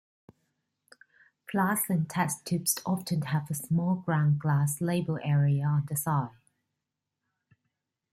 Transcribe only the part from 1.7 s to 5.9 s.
and test tubes often have a small ground-glass label area on